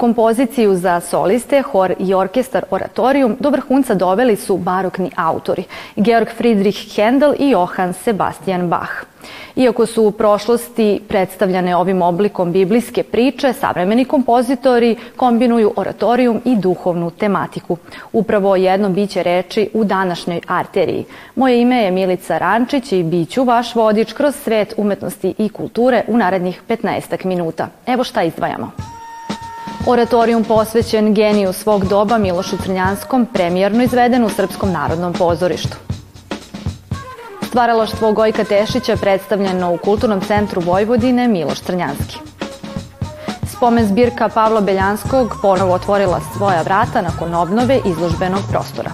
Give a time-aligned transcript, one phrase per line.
[0.00, 5.64] kompoziciju za soliste, hor i orkestar Oratorium do vrhunca doveli su barokni autori
[5.96, 8.92] Georg Friedrich Händel i Johann Sebastian Bach.
[9.56, 17.10] Iako su u prošlosti predstavljane ovim oblikom biblijske priče, savremeni kompozitori kombinuju oratorijum i duhovnu
[17.10, 17.76] tematiku.
[18.12, 21.04] Upravo jedno biće reči u današnjoj arteriji.
[21.34, 26.02] Moje ime je Milica Rančić i bit ću vaš vodič kroz svet umetnosti i kulture
[26.08, 27.68] u narednih 15 minuta.
[27.86, 28.99] Evo šta izdvajamo.
[29.86, 35.76] Oratorijum posvećen geniju svog doba Milošu Crnjanskom, premijerno izveden u Srpskom narodnom pozorištu.
[37.42, 42.18] Stvaralaštvo Gojka Tešića predstavljeno u Kulturnom centru Vojvodine Miloš Crnjanski.
[43.56, 48.90] Spomen zbirka Pavla Beljanskog ponovo otvorila svoja vrata nakon obnove izložbenog prostora.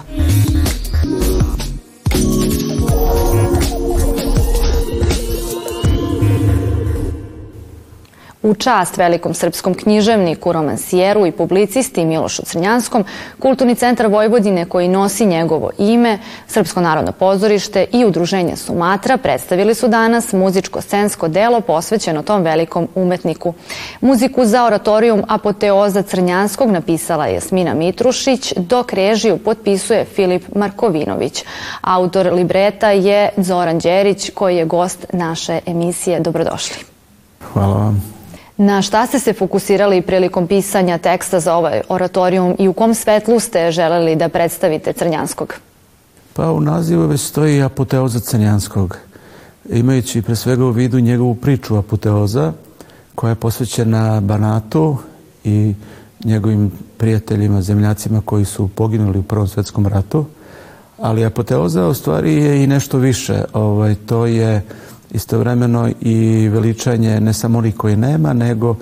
[8.43, 13.05] U čast velikom srpskom književniku, romansijeru i publicisti Milošu Crnjanskom,
[13.39, 19.87] Kulturni centar Vojvodine koji nosi njegovo ime, Srpsko narodno pozorište i Udruženje Sumatra predstavili su
[19.87, 23.53] danas muzičko-scensko delo posvećeno tom velikom umetniku.
[24.01, 31.43] Muziku za oratorijum Apoteoza Crnjanskog napisala je Jasmina Mitrušić, dok režiju potpisuje Filip Markovinović.
[31.81, 36.19] Autor libreta je Zoran Đerić koji je gost naše emisije.
[36.19, 36.77] Dobrodošli.
[37.53, 38.16] Hvala vam.
[38.57, 43.39] Na šta ste se fokusirali prilikom pisanja teksta za ovaj oratorijum i u kom svetlu
[43.39, 45.53] ste želeli da predstavite Crnjanskog?
[46.33, 48.97] Pa u nazivu već stoji apoteoza Crnjanskog,
[49.69, 52.53] imajući pre svega u vidu njegovu priču apoteoza,
[53.15, 54.97] koja je posvećena Banatu
[55.43, 55.73] i
[56.23, 60.25] njegovim prijateljima, zemljacima koji su poginuli u Prvom svetskom ratu.
[60.97, 63.43] Ali apoteoza u stvari je i nešto više.
[63.53, 64.61] Ovaj, to je
[65.11, 68.75] istovremeno i veličanje ne samo onih koji nema, nego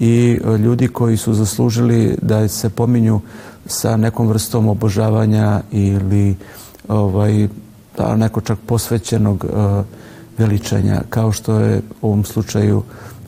[0.00, 3.20] i ljudi koji su zaslužili da se pominju
[3.66, 6.36] sa nekom vrstom obožavanja ili
[6.88, 7.48] ovaj,
[7.96, 9.84] da, neko čak posvećenog uh,
[10.38, 12.82] veličanja, kao što je u ovom slučaju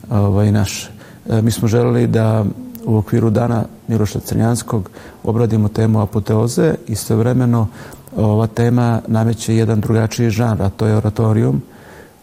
[0.09, 0.89] ovaj, naš.
[1.29, 2.45] E, mi smo želeli da
[2.85, 4.89] u okviru dana Miloša Crnjanskog
[5.23, 7.67] obradimo temu apoteoze, istovremeno
[8.15, 11.61] ova tema nameće jedan drugačiji žanr, a to je oratorijum,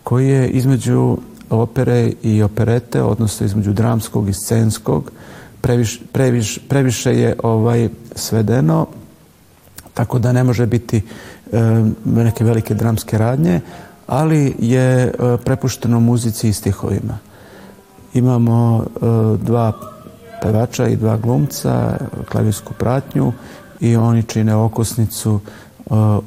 [0.05, 1.17] koji je između
[1.51, 5.13] opere i operete, odnosno između dramskog i scenskog,
[5.61, 8.87] previš, previš, previše je ovaj svedeno,
[9.95, 11.03] tako da ne može biti e,
[12.05, 13.61] neke velike dramske radnje,
[14.07, 15.13] ali je e,
[15.45, 17.19] prepušteno muzici i stihovima.
[18.15, 18.99] Imamo e,
[19.45, 19.73] dva
[20.43, 21.97] pevača i dva glumca,
[22.29, 23.33] klavirsku pratnju
[23.81, 25.41] i oni čine okosnicu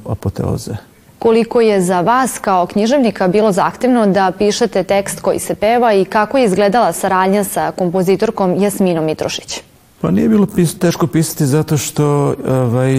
[0.08, 0.76] apoteoze.
[1.18, 6.04] Koliko je za vas kao književnika bilo zahtevno da pišete tekst koji se peva i
[6.04, 9.62] kako je izgledala saradnja sa kompozitorkom Jasminom Mitrošić?
[10.00, 12.94] Pa nije bilo pis, teško pisati zato što ovaj,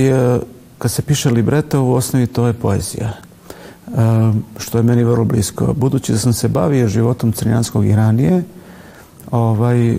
[0.77, 3.13] kad se piše libreto u osnovi to je poezija
[4.57, 5.73] što je meni vrlo blisko.
[5.73, 8.44] Budući da sam se bavio životom Crnjanskog i ranije,
[9.31, 9.97] ovaj,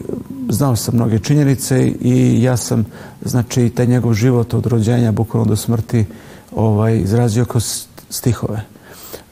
[0.49, 2.85] znao sam mnoge činjenice i ja sam,
[3.25, 6.05] znači, taj njegov život od rođenja, bukvalno do smrti,
[6.57, 8.61] ovaj, izrazio kroz stihove.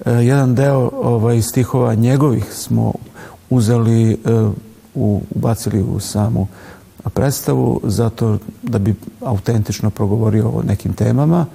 [0.04, 2.92] E, jedan deo ovaj, stihova njegovih smo
[3.50, 4.16] uzeli, e,
[4.94, 6.46] u, ubacili u samu
[7.14, 8.94] predstavu zato da bi
[9.24, 11.46] autentično progovorio o nekim temama.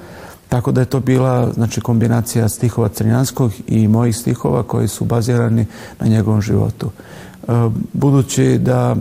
[0.50, 5.66] Tako da je to bila znači, kombinacija stihova Crnjanskog i mojih stihova koji su bazirani
[6.00, 6.90] na njegovom životu.
[6.90, 7.52] E,
[7.94, 8.96] budući da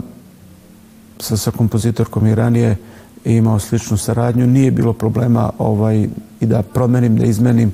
[1.19, 2.77] sa, sa kompozitorkom i ranije
[3.25, 6.07] imao sličnu saradnju, nije bilo problema ovaj,
[6.39, 7.71] i da promenim, da izmenim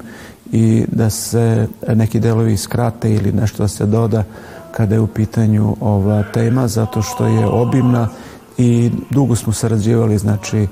[0.51, 4.23] i da se neki delovi skrate ili nešto da se doda
[4.71, 8.09] kada je u pitanju ova tema zato što je obimna
[8.57, 10.67] i dugo smo sarađivali znači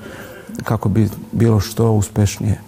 [0.64, 2.62] kako bi bilo što uspešnije.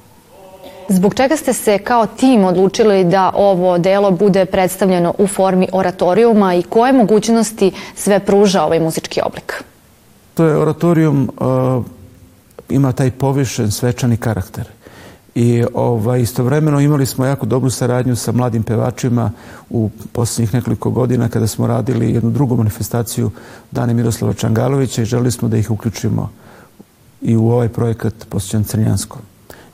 [0.90, 6.56] Zbog čega ste se kao tim odlučili da ovo delo bude predstavljeno u formi oratorijuma
[6.56, 9.64] i koje mogućnosti sve pruža ovaj muzički oblik?
[10.34, 11.86] To je oratorijum uh,
[12.70, 14.77] ima taj povišen svečani karakter
[15.40, 19.32] i ovaj, istovremeno imali smo jako dobru saradnju sa mladim pevačima
[19.70, 23.32] u posljednjih nekoliko godina kada smo radili jednu drugu manifestaciju
[23.72, 26.32] Dane Miroslava Čangalovića i želeli smo da ih uključimo
[27.22, 29.22] i u ovaj projekat posjećan Crnjanskom.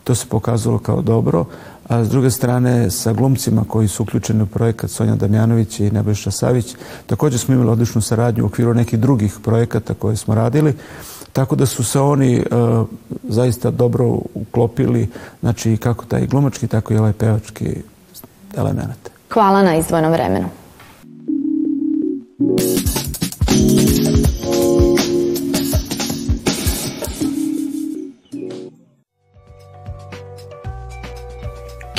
[0.04, 1.46] To se pokazalo kao dobro,
[1.88, 6.32] a s druge strane sa glumcima koji su uključeni u projekat Sonja Damjanović i Nebojša
[6.32, 6.76] Savić,
[7.06, 10.76] također smo imali odličnu saradnju u okviru nekih drugih projekata koje smo radili.
[11.34, 12.88] Tako da su se oni uh,
[13.24, 15.10] zaista dobro uklopili,
[15.40, 17.76] znači kako taj glumački, tako i ovaj pevački
[18.58, 19.10] element.
[19.30, 20.50] Hvala na izdvojnom vremenu.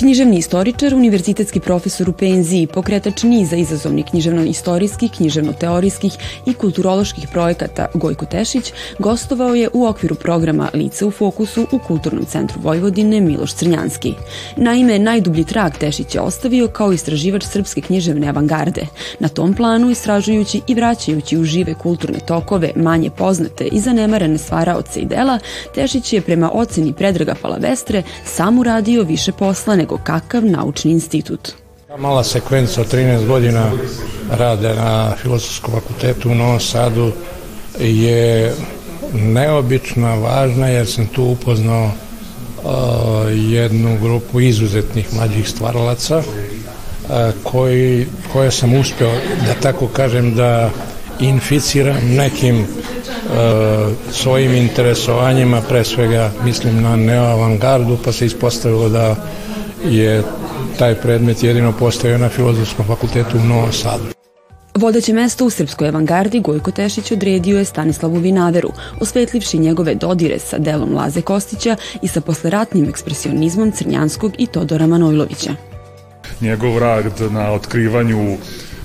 [0.04, 6.12] Književni istoričar, univerzitetski profesor u PNZ, pokretač niza izazovnih književno-istorijskih, književno-teorijskih
[6.46, 12.24] i kulturoloških projekata Gojko Tešić gostovao je u okviru programa Lice u fokusu u Kulturnom
[12.24, 14.14] centru Vojvodine Miloš Crnjanski.
[14.56, 18.86] Naime, najdublji trag Tešić je ostavio kao istraživač srpske književne avangarde.
[19.20, 25.00] Na tom planu istražujući i vraćajući u žive kulturne tokove manje poznate i zanemarene stvaraoce
[25.00, 25.38] i dela,
[25.74, 31.52] Tešić je prema oceni Predraga Palavestre sam uradio više posla nego kakav naučni institut.
[31.98, 33.72] Mala sekvenca od 13 godina
[34.30, 37.12] rade na Filosofskom fakultetu u Novom Sadu
[37.80, 38.54] je
[39.12, 42.70] neobična, važna jer sam tu upoznao uh,
[43.30, 46.24] jednu grupu izuzetnih mlađih stvaralaca uh,
[47.42, 49.12] koji, koje sam uspeo
[49.46, 50.70] da tako kažem da
[51.20, 52.66] inficiram nekim uh,
[54.12, 59.16] svojim interesovanjima, pre svega mislim na neoavangardu, pa se ispostavilo da
[59.84, 60.22] je
[60.78, 64.04] taj predmet jedino postojao na Filozofskom fakultetu u Novom Sadu.
[64.74, 68.70] Vodeće mesto u srpskoj avangardi Gojko Tešić odredio je Stanislavu Vinaveru,
[69.00, 75.54] osvetlivši njegove dodire sa delom Laze Kostića i sa posleratnim ekspresionizmom Crnjanskog i Todora Manojlovića.
[76.40, 78.36] Njegov rad na otkrivanju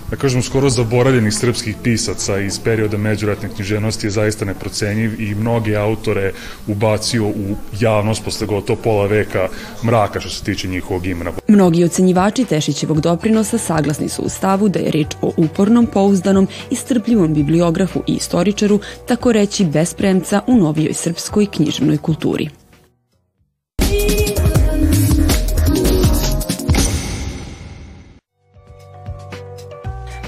[0.10, 5.76] da kažem, skoro zaboravljenih srpskih pisaca iz perioda međuratne književnosti je zaista neprocenjiv i mnoge
[5.76, 6.32] autore
[6.68, 9.48] ubacio u javnost posle gotovo pola veka
[9.86, 11.32] mraka što se tiče njihovog imena.
[11.48, 16.76] Mnogi ocenjivači Tešićevog doprinosa saglasni su u stavu da je reč o upornom, pouzdanom i
[16.76, 22.50] strpljivom bibliografu i istoričaru, tako reći bespremca u novijoj srpskoj književnoj kulturi.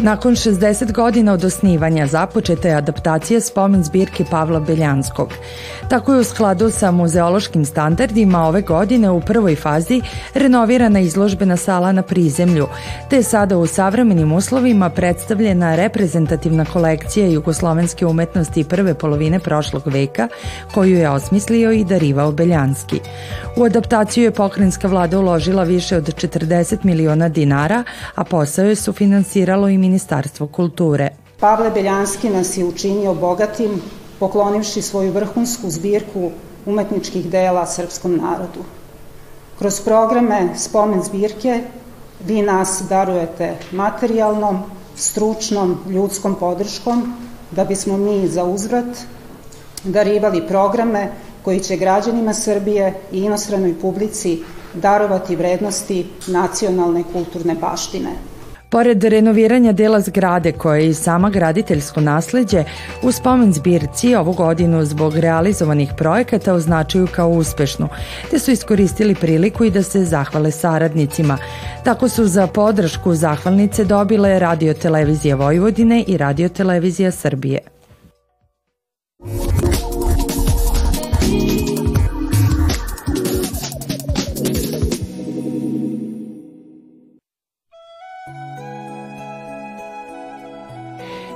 [0.03, 5.33] Nakon 60 godina od osnivanja započeta je adaptacija spomen zbirke Pavla Beljanskog.
[5.89, 10.01] Tako je u skladu sa muzeološkim standardima ove godine u prvoj fazi
[10.33, 12.67] renovirana izložbena sala na prizemlju,
[13.09, 20.27] te je sada u savremenim uslovima predstavljena reprezentativna kolekcija jugoslovenske umetnosti prve polovine prošlog veka,
[20.73, 22.99] koju je osmislio i darivao Beljanski.
[23.57, 27.83] U adaptaciju je pokrenjska vlada uložila više od 40 miliona dinara,
[28.15, 29.90] a posao je sufinansiralo i Ministarstvo
[30.51, 31.09] kulture.
[31.39, 33.81] Pavle Beljanski nas je učinio bogatim,
[34.19, 36.31] poklonivši svoju vrhunsku zbirku
[36.65, 38.63] umetničkih dela srpskom narodu.
[39.59, 41.63] Kroz programe spomen zbirke
[42.25, 44.63] vi nas darujete materijalnom,
[44.95, 47.13] stručnom, ljudskom podrškom
[47.51, 48.97] da bismo mi za uzvrat
[49.83, 51.11] darivali programe
[51.43, 58.30] koji će građanima Srbije i inostranoj publici darovati vrednosti nacionalne kulturne baštine.
[58.71, 62.63] Pored renoviranja dela zgrade koje je i sama graditeljsko nasleđe,
[63.03, 67.87] u spomen zbirci ovu godinu zbog realizovanih projekata označuju kao uspešnu,
[68.29, 71.37] te su iskoristili priliku i da se zahvale saradnicima.
[71.83, 77.80] Tako su za podršku zahvalnice dobile Radio Televizija Vojvodine i Radio Televizija Srbije.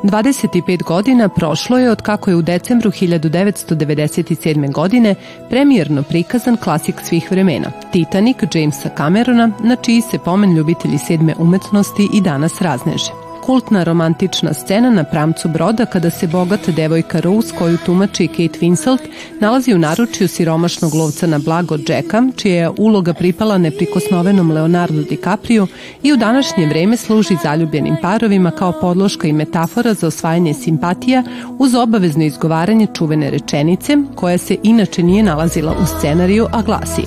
[0.06, 4.72] 25 godina prošlo je od kako je u decembru 1997.
[4.72, 5.16] godine
[5.50, 12.10] premijerno prikazan klasik svih vremena, Titanic Jamesa Camerona, na čiji se pomen ljubitelji sedme umetnosti
[12.14, 17.78] i danas razneže kultna romantična scena na pramcu broda kada se bogata devojka Rose koju
[17.86, 19.00] tumači Kate Winslet
[19.40, 25.68] nalazi u naručju siromašnog lovca na blago Jacka, čija je uloga pripala neprikosnovenom Leonardo DiCaprio
[26.04, 31.24] i u današnje vreme služi zaljubljenim parovima kao podloška i metafora za osvajanje simpatija
[31.60, 37.02] uz obavezno izgovaranje čuvene rečenice koja se inače nije nalazila u scenariju, a glasi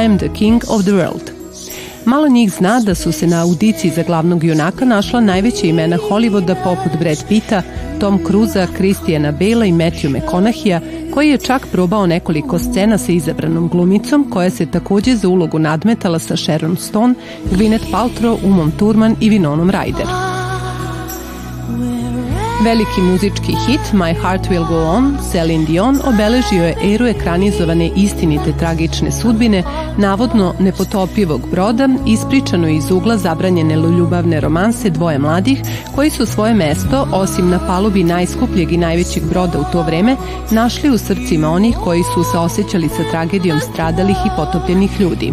[0.00, 1.31] I am the king of the world.
[2.04, 6.54] Malo njih zna da su se na audiciji za glavnog junaka našla najveća imena Hollywooda
[6.64, 7.62] poput Brad Pitta,
[8.00, 10.80] Tom Cruza, Kristijana Bela i Matthew McConaughey-a,
[11.14, 16.18] koji je čak probao nekoliko scena sa izabranom glumicom, koja se takođe za ulogu nadmetala
[16.18, 17.14] sa Sharon Stone,
[17.52, 20.31] Gwyneth Paltrow, Umom Thurman i Vinonom Ryder.
[22.64, 28.52] Veliki muzički hit My Heart Will Go On, Celine Dion, obeležio je eru ekranizovane istinite
[28.58, 29.62] tragične sudbine,
[29.96, 35.62] navodno nepotopivog broda, ispričano iz ugla zabranjene ljubavne romanse dvoje mladih,
[35.94, 40.16] koji su svoje mesto, osim na palubi najskupljeg i najvećeg broda u to vreme,
[40.50, 45.32] našli u srcima onih koji su se osjećali sa tragedijom stradalih i potopljenih ljudi.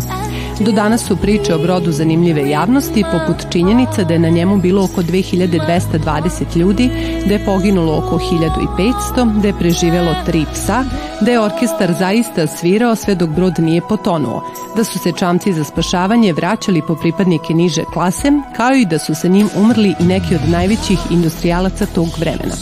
[0.60, 4.84] Do danas su priče o brodu zanimljive javnosti, poput činjenica da je na njemu bilo
[4.84, 6.90] oko 2220 ljudi,
[7.28, 10.84] da je poginulo oko 1500, da je preživelo tri psa,
[11.22, 14.44] da je orkestar zaista svirao sve dok brod nije potonuo,
[14.76, 19.16] da su se čamci za spašavanje vraćali po pripadnike niže klase, kao i da su
[19.16, 22.56] sa njim umrli i neki od najvećih industrijalaca tog vremena.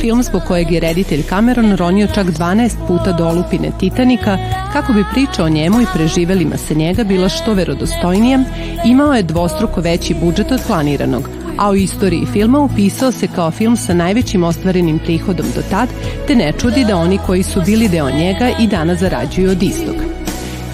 [0.00, 4.38] Film zbog kojeg je reditelj Cameron ronio čak 12 puta do olupine Titanika
[4.72, 8.38] kako bi priča o njemu i preživelima sa njega bila što verodostojnija,
[8.84, 13.76] imao je dvostruko veći budžet od planiranog, a u istoriji filma upisao se kao film
[13.76, 15.88] sa najvećim ostvarenim prihodom do tad,
[16.26, 19.96] te ne čudi da oni koji su bili deo njega i danas zarađuju od istog.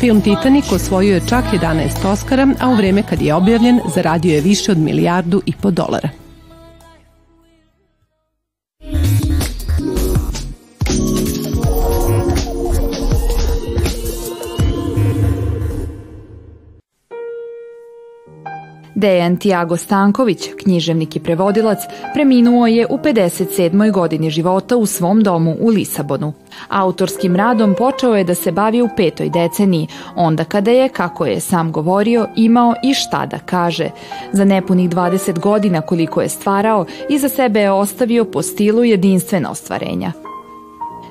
[0.01, 4.41] Film Titanic osvojio je čak 11 Oscara, a u vreme kad je objavljen zaradio je
[4.41, 6.18] više od milijardu i po dolara.
[18.99, 21.79] Dejan Tiago Stanković, književnik i prevodilac,
[22.15, 23.93] preminuo je u 57.
[23.93, 26.33] godini života u svom domu u Lisabonu.
[26.69, 31.41] Autorskim radom počeo je da se bavi u petoj deceniji, onda kada je, kako je
[31.41, 33.91] sam govorio, imao i šta da kaže.
[34.33, 40.13] Za nepunih 20 godina koliko je stvarao, iza sebe je ostavio po stilu jedinstvena ostvarenja.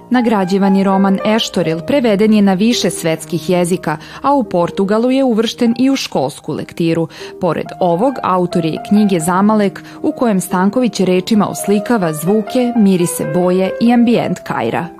[0.09, 5.89] Nagrađivani roman Eštoril preveden je na više svetskih jezika, a u Portugalu je uvršten i
[5.89, 7.07] u školsku lektiru.
[7.41, 13.93] Pored ovog, autor je knjige Zamalek, u kojem Stanković rečima oslikava zvuke, mirise boje i
[13.93, 14.96] ambijent Kajra.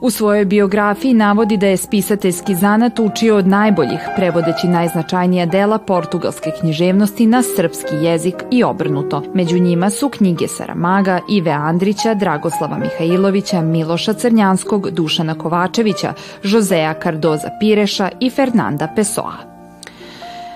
[0.00, 6.50] U svojoj biografiji navodi da je spisateljski zanat učio od najboljih, prevodeći najznačajnija dela portugalske
[6.60, 9.22] književnosti na srpski jezik i obrnuto.
[9.34, 17.48] Među njima su knjige Saramaga, Ive Andrića, Dragoslava Mihajlovića, Miloša Crnjanskog, Dušana Kovačevića, Žozeja Kardoza
[17.60, 19.53] Pireša i Fernanda Pessoa.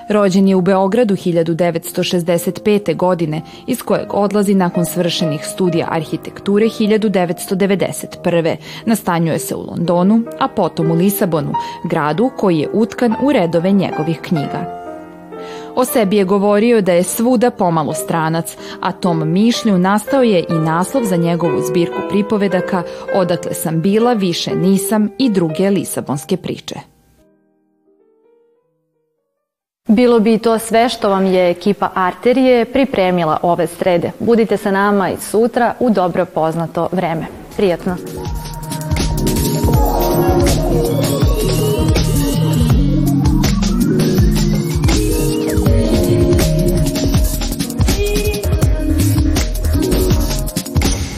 [0.08, 2.96] Rođen je u Beogradu 1965.
[2.96, 8.56] godine, iz kojeg odlazi nakon svršenih studija arhitekture 1991.
[8.86, 11.52] Nastanjuje se u Londonu, a potom u Lisabonu,
[11.84, 14.78] gradu koji je utkan u redove njegovih knjiga.
[15.74, 20.54] O sebi je govorio da je svuda pomalo stranac, a tom mišlju nastao je i
[20.54, 22.82] naslov za njegovu zbirku pripovedaka
[23.14, 26.97] Odakle sam bila, više nisam i druge lisabonske priče.
[29.88, 34.10] Bilo bi to sve što vam je ekipa Arterije pripremila ove srede.
[34.18, 37.26] Budite sa nama i sutra u dobro poznato vreme.
[37.56, 37.96] Prijatno!